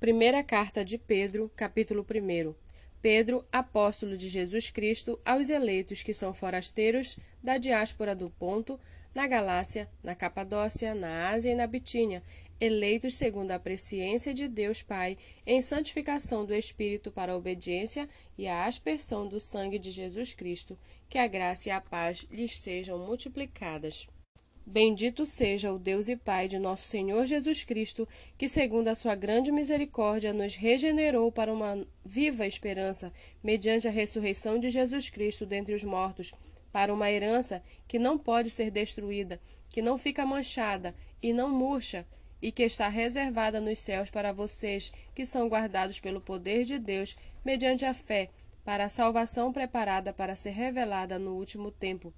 Primeira 0.00 0.42
carta 0.42 0.84
de 0.84 0.98
Pedro, 0.98 1.50
capítulo 1.56 2.04
1. 2.04 2.54
Pedro, 3.00 3.46
apóstolo 3.50 4.16
de 4.18 4.28
Jesus 4.28 4.68
Cristo, 4.68 5.18
aos 5.24 5.48
eleitos 5.48 6.02
que 6.02 6.12
são 6.12 6.34
forasteiros 6.34 7.16
da 7.42 7.56
diáspora 7.58 8.14
do 8.14 8.28
Ponto, 8.28 8.78
na 9.14 9.26
Galácia, 9.26 9.88
na 10.02 10.14
Capadócia, 10.14 10.94
na 10.94 11.30
Ásia 11.30 11.52
e 11.52 11.54
na 11.54 11.66
Bitínia, 11.66 12.22
eleitos 12.60 13.14
segundo 13.14 13.52
a 13.52 13.58
presciência 13.58 14.34
de 14.34 14.48
Deus 14.48 14.82
Pai, 14.82 15.16
em 15.46 15.62
santificação 15.62 16.44
do 16.44 16.54
Espírito 16.54 17.10
para 17.10 17.32
a 17.32 17.36
obediência 17.36 18.08
e 18.36 18.46
a 18.46 18.66
aspersão 18.66 19.26
do 19.26 19.40
sangue 19.40 19.78
de 19.78 19.90
Jesus 19.90 20.34
Cristo, 20.34 20.78
que 21.08 21.18
a 21.18 21.26
graça 21.26 21.68
e 21.68 21.72
a 21.72 21.80
paz 21.80 22.26
lhes 22.30 22.58
sejam 22.58 22.98
multiplicadas. 22.98 24.06
Bendito 24.66 25.26
seja 25.26 25.70
o 25.72 25.78
Deus 25.78 26.08
e 26.08 26.16
Pai 26.16 26.48
de 26.48 26.58
nosso 26.58 26.88
Senhor 26.88 27.26
Jesus 27.26 27.62
Cristo, 27.62 28.08
que, 28.38 28.48
segundo 28.48 28.88
a 28.88 28.94
sua 28.94 29.14
grande 29.14 29.52
misericórdia, 29.52 30.32
nos 30.32 30.56
regenerou 30.56 31.30
para 31.30 31.52
uma 31.52 31.86
viva 32.02 32.46
esperança, 32.46 33.12
mediante 33.42 33.86
a 33.86 33.90
ressurreição 33.90 34.58
de 34.58 34.70
Jesus 34.70 35.10
Cristo 35.10 35.44
dentre 35.44 35.74
os 35.74 35.84
mortos, 35.84 36.32
para 36.72 36.94
uma 36.94 37.10
herança 37.10 37.62
que 37.86 37.98
não 37.98 38.16
pode 38.16 38.48
ser 38.48 38.70
destruída, 38.70 39.38
que 39.68 39.82
não 39.82 39.98
fica 39.98 40.24
manchada 40.24 40.94
e 41.22 41.30
não 41.32 41.50
murcha, 41.50 42.06
e 42.40 42.50
que 42.50 42.62
está 42.62 42.88
reservada 42.88 43.60
nos 43.60 43.78
céus 43.78 44.08
para 44.08 44.32
vocês, 44.32 44.90
que 45.14 45.26
são 45.26 45.46
guardados 45.46 46.00
pelo 46.00 46.22
poder 46.22 46.64
de 46.64 46.78
Deus, 46.78 47.16
mediante 47.44 47.84
a 47.84 47.92
fé, 47.92 48.30
para 48.64 48.86
a 48.86 48.88
salvação 48.88 49.52
preparada 49.52 50.10
para 50.12 50.34
ser 50.34 50.50
revelada 50.50 51.18
no 51.18 51.34
último 51.36 51.70
tempo. 51.70 52.14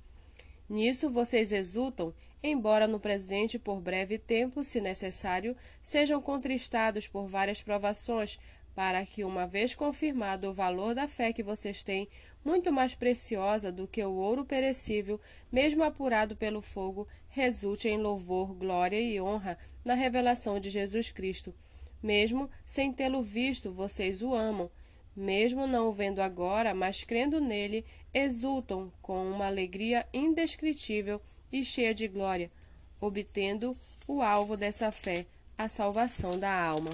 Nisso 0.69 1.09
vocês 1.11 1.53
exultam, 1.53 2.13
embora 2.43 2.89
no 2.89 2.99
presente, 2.99 3.59
por 3.59 3.81
breve 3.81 4.19
tempo, 4.19 4.65
se 4.65 4.81
necessário, 4.81 5.57
sejam 5.81 6.21
contristados 6.21 7.07
por 7.07 7.29
várias 7.29 7.63
provações, 7.63 8.39
para 8.75 9.07
que, 9.07 9.25
uma 9.25 9.47
vez 9.47 9.75
confirmado 9.75 10.51
o 10.51 10.53
valor 10.53 10.95
da 10.95 11.09
fé 11.09 11.33
que 11.33 11.43
vocês 11.43 11.83
têm, 11.83 12.09
muito 12.45 12.71
mais 12.73 12.95
preciosa 12.95 13.73
do 13.73 13.89
que 13.89 14.05
o 14.05 14.13
ouro 14.13 14.45
perecível, 14.45 15.21
mesmo 15.51 15.83
apurado 15.83 16.37
pelo 16.37 16.61
fogo, 16.61 17.09
resulte 17.29 17.89
em 17.89 17.97
louvor, 17.97 18.53
glória 18.53 19.01
e 19.01 19.21
honra 19.21 19.57
na 19.85 19.95
revelação 19.95 20.61
de 20.61 20.69
Jesus 20.69 21.11
Cristo. 21.11 21.55
Mesmo 22.03 22.51
sem 22.67 22.93
tê-lo 22.93 23.23
visto, 23.23 23.73
vocês 23.73 24.21
o 24.21 24.35
amam 24.35 24.71
mesmo 25.17 25.67
não 25.67 25.89
o 25.89 25.93
vendo 25.93 26.21
agora, 26.21 26.75
mas 26.75 27.03
crendo 27.03 27.41
nele, 27.41 27.87
exultam 28.17 28.91
com 29.03 29.31
uma 29.31 29.45
alegria 29.45 30.07
indescritível 30.11 31.21
e 31.53 31.63
cheia 31.63 31.95
de 31.95 32.09
glória, 32.09 32.51
obtendo 32.99 33.77
o 34.09 34.23
alvo 34.23 34.57
dessa 34.57 34.91
fé, 34.91 35.27
a 35.59 35.69
salvação 35.69 36.39
da 36.39 36.51
alma. 36.51 36.89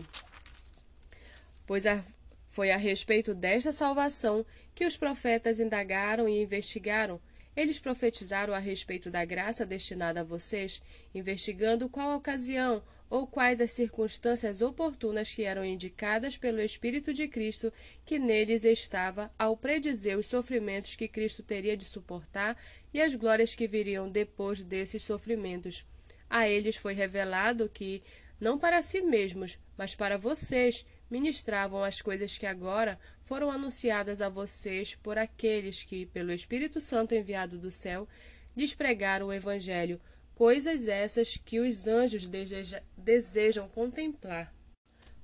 Pois 1.65 1.87
a, 1.87 2.05
foi 2.49 2.73
a 2.73 2.77
respeito 2.77 3.37
desta 3.37 3.73
salvação 3.73 4.45
que 4.75 4.85
os 4.85 4.97
profetas 4.97 5.61
indagaram 5.61 6.29
e 6.29 6.43
investigaram. 6.43 7.21
Eles 7.55 7.79
profetizaram 7.79 8.53
a 8.53 8.59
respeito 8.59 9.09
da 9.09 9.25
graça 9.25 9.65
destinada 9.65 10.23
a 10.23 10.25
vocês, 10.25 10.83
investigando 11.15 11.89
qual 11.89 12.17
ocasião 12.17 12.83
ou 13.13 13.27
quais 13.27 13.61
as 13.61 13.73
circunstâncias 13.73 14.63
oportunas 14.63 15.31
que 15.31 15.43
eram 15.43 15.63
indicadas 15.63 16.39
pelo 16.39 16.63
Espírito 16.63 17.13
de 17.13 17.29
Cristo 17.29 17.71
que 18.07 18.19
neles 18.19 18.65
estava 18.65 19.31
ao 19.39 19.55
predizer 19.55 20.17
os 20.17 20.25
sofrimentos 20.25 20.97
que 20.97 21.07
Cristo 21.07 21.43
teria 21.43 21.77
de 21.77 21.85
suportar 21.85 22.57
e 22.91 23.03
as 23.03 23.15
glórias 23.15 23.55
que 23.55 23.69
viriam 23.69 24.11
depois 24.11 24.63
desses 24.63 25.03
sofrimentos. 25.03 25.85
A 26.31 26.49
eles 26.49 26.77
foi 26.77 26.95
revelado 26.95 27.69
que, 27.69 28.03
não 28.41 28.59
para 28.59 28.81
si 28.81 29.03
mesmos, 29.03 29.59
mas 29.77 29.95
para 29.95 30.17
vocês, 30.17 30.83
ministravam 31.11 31.85
as 31.85 32.01
coisas 32.01 32.39
que 32.39 32.47
agora 32.47 32.99
foram 33.21 33.51
anunciadas 33.51 34.23
a 34.23 34.31
vocês 34.31 34.95
por 34.95 35.19
aqueles 35.19 35.83
que, 35.83 36.07
pelo 36.07 36.33
Espírito 36.33 36.81
Santo 36.81 37.15
enviado 37.15 37.59
do 37.59 37.71
céu, 37.71 38.09
lhes 38.57 38.73
pregaram 38.73 39.27
o 39.27 39.33
Evangelho 39.35 40.01
coisas 40.43 40.89
essas 40.89 41.37
que 41.37 41.61
os 41.61 41.87
anjos 41.87 42.27
deseja, 42.27 42.83
desejam 42.97 43.69
contemplar. 43.69 44.53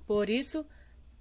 Por 0.06 0.30
isso, 0.30 0.64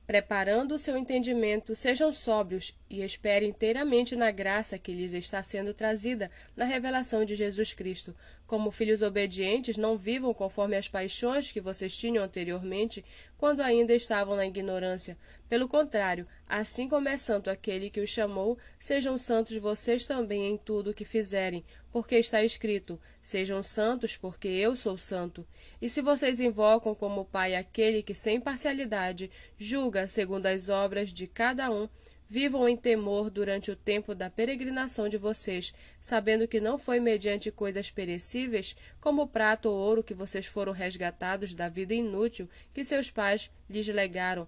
preparando 0.05 0.75
o 0.75 0.77
seu 0.77 0.95
entendimento, 0.95 1.75
sejam 1.75 2.13
sóbrios 2.13 2.75
e 2.87 3.01
esperem 3.01 3.49
inteiramente 3.49 4.15
na 4.15 4.29
graça 4.29 4.77
que 4.77 4.93
lhes 4.93 5.13
está 5.13 5.41
sendo 5.41 5.73
trazida 5.73 6.29
na 6.55 6.63
revelação 6.63 7.25
de 7.25 7.33
Jesus 7.33 7.73
Cristo. 7.73 8.15
Como 8.45 8.69
filhos 8.69 9.01
obedientes, 9.01 9.77
não 9.77 9.97
vivam 9.97 10.31
conforme 10.31 10.75
as 10.75 10.87
paixões 10.87 11.51
que 11.51 11.59
vocês 11.59 11.97
tinham 11.97 12.23
anteriormente, 12.23 13.03
quando 13.35 13.61
ainda 13.61 13.95
estavam 13.95 14.35
na 14.35 14.45
ignorância. 14.45 15.17
Pelo 15.49 15.67
contrário, 15.67 16.27
assim 16.45 16.89
como 16.89 17.07
é 17.07 17.15
santo 17.15 17.49
aquele 17.49 17.89
que 17.89 18.01
os 18.01 18.09
chamou, 18.09 18.57
sejam 18.79 19.17
santos 19.17 19.55
vocês 19.57 20.03
também 20.03 20.51
em 20.51 20.57
tudo 20.57 20.89
o 20.89 20.93
que 20.93 21.05
fizerem, 21.05 21.63
porque 21.91 22.17
está 22.17 22.43
escrito: 22.43 22.99
Sejam 23.21 23.63
santos, 23.63 24.17
porque 24.17 24.47
eu 24.47 24.75
sou 24.75 24.97
santo. 24.97 25.47
E 25.81 25.89
se 25.89 26.01
vocês 26.01 26.39
invocam 26.39 26.93
como 26.93 27.25
Pai 27.25 27.55
aquele 27.55 28.03
que 28.03 28.13
sem 28.13 28.41
parcialidade 28.41 29.31
julga 29.57 30.07
segundo 30.07 30.47
as 30.47 30.67
obras 30.67 31.13
de 31.13 31.27
cada 31.27 31.69
um, 31.71 31.87
Vivam 32.29 32.67
em 32.67 32.75
temor 32.75 33.29
durante 33.29 33.71
o 33.71 33.75
tempo 33.75 34.13
da 34.13 34.29
peregrinação 34.29 35.07
de 35.07 35.17
vocês, 35.17 35.73
sabendo 36.01 36.45
que 36.45 36.59
não 36.59 36.77
foi 36.77 36.99
mediante 36.99 37.49
coisas 37.49 37.89
perecíveis, 37.89 38.75
como 38.99 39.29
prata 39.29 39.69
ou 39.69 39.77
ouro, 39.77 40.03
que 40.03 40.13
vocês 40.13 40.45
foram 40.45 40.73
resgatados 40.73 41.53
da 41.53 41.69
vida 41.69 41.93
inútil 41.93 42.49
que 42.73 42.83
seus 42.83 43.09
pais 43.09 43.49
lhes 43.69 43.87
legaram, 43.87 44.45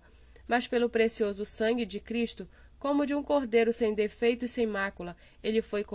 mas 0.50 0.68
pelo 0.68 0.90
precioso 0.90 1.46
sangue 1.46 1.86
de 1.86 2.00
Cristo, 2.00 2.50
como 2.80 3.06
de 3.06 3.14
um 3.14 3.22
cordeiro 3.22 3.72
sem 3.72 3.94
defeito 3.94 4.46
e 4.46 4.48
sem 4.48 4.66
mácula, 4.66 5.16
ele 5.44 5.62
foi 5.62 5.86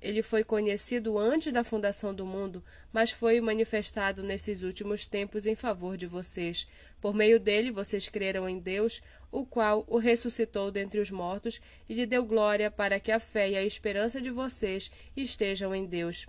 ele 0.00 0.22
foi 0.22 0.44
conhecido 0.44 1.18
antes 1.18 1.52
da 1.52 1.64
fundação 1.64 2.14
do 2.14 2.24
mundo, 2.26 2.62
mas 2.92 3.10
foi 3.10 3.40
manifestado 3.40 4.22
nesses 4.22 4.62
últimos 4.62 5.06
tempos 5.06 5.44
em 5.44 5.54
favor 5.54 5.96
de 5.96 6.06
vocês. 6.06 6.68
Por 7.00 7.14
meio 7.14 7.40
dele, 7.40 7.72
vocês 7.72 8.08
creram 8.08 8.48
em 8.48 8.60
Deus, 8.60 9.00
o 9.30 9.44
qual 9.44 9.84
o 9.88 9.98
ressuscitou 9.98 10.70
dentre 10.70 11.00
os 11.00 11.10
mortos 11.10 11.60
e 11.88 11.94
lhe 11.94 12.06
deu 12.06 12.24
glória 12.24 12.70
para 12.70 13.00
que 13.00 13.10
a 13.10 13.18
fé 13.18 13.50
e 13.50 13.56
a 13.56 13.64
esperança 13.64 14.20
de 14.20 14.30
vocês 14.30 14.90
estejam 15.16 15.74
em 15.74 15.84
Deus. 15.84 16.26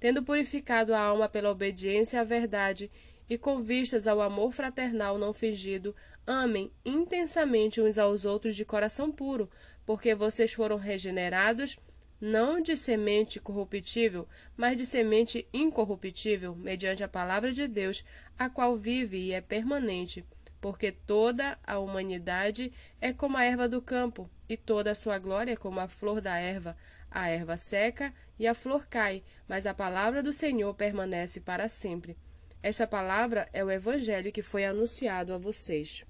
Tendo 0.00 0.22
purificado 0.22 0.92
a 0.92 1.00
alma 1.00 1.28
pela 1.28 1.50
obediência 1.50 2.20
à 2.20 2.24
verdade 2.24 2.90
e 3.30 3.38
com 3.38 3.62
vistas 3.62 4.06
ao 4.06 4.20
amor 4.20 4.52
fraternal 4.52 5.16
não 5.16 5.32
fingido, 5.32 5.94
amem 6.26 6.72
intensamente 6.84 7.80
uns 7.80 7.98
aos 7.98 8.24
outros 8.24 8.56
de 8.56 8.64
coração 8.64 9.10
puro, 9.10 9.50
porque 9.84 10.14
vocês 10.14 10.52
foram 10.52 10.76
regenerados 10.76 11.76
não 12.22 12.60
de 12.60 12.76
semente 12.76 13.40
corruptível, 13.40 14.28
mas 14.56 14.76
de 14.76 14.86
semente 14.86 15.44
incorruptível, 15.52 16.54
mediante 16.54 17.02
a 17.02 17.08
palavra 17.08 17.50
de 17.50 17.66
Deus, 17.66 18.04
a 18.38 18.48
qual 18.48 18.76
vive 18.76 19.18
e 19.18 19.32
é 19.32 19.40
permanente, 19.40 20.24
porque 20.60 20.92
toda 20.92 21.58
a 21.64 21.80
humanidade 21.80 22.72
é 23.00 23.12
como 23.12 23.36
a 23.36 23.44
erva 23.44 23.68
do 23.68 23.82
campo, 23.82 24.30
e 24.48 24.56
toda 24.56 24.92
a 24.92 24.94
sua 24.94 25.18
glória 25.18 25.54
é 25.54 25.56
como 25.56 25.80
a 25.80 25.88
flor 25.88 26.20
da 26.20 26.38
erva. 26.38 26.76
A 27.10 27.28
erva 27.28 27.56
seca 27.56 28.14
e 28.38 28.46
a 28.46 28.54
flor 28.54 28.86
cai, 28.86 29.24
mas 29.48 29.66
a 29.66 29.74
palavra 29.74 30.22
do 30.22 30.32
Senhor 30.32 30.72
permanece 30.74 31.40
para 31.40 31.68
sempre. 31.68 32.16
Esta 32.62 32.86
palavra 32.86 33.48
é 33.52 33.64
o 33.64 33.70
evangelho 33.70 34.30
que 34.30 34.42
foi 34.42 34.64
anunciado 34.64 35.34
a 35.34 35.38
vocês. 35.38 36.04